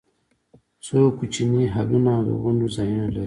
څو 0.85 0.97
کوچني 1.17 1.63
هالونه 1.73 2.09
او 2.17 2.21
د 2.27 2.29
غونډو 2.41 2.67
ځایونه 2.75 3.05
لري. 3.13 3.19